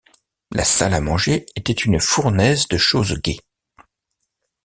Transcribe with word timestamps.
La 0.51 0.63
salle 0.63 0.95
à 0.95 0.99
manger 0.99 1.45
était 1.55 1.71
une 1.73 1.99
fournaise 1.99 2.67
de 2.67 2.75
choses 2.77 3.21
gaies. 3.21 3.37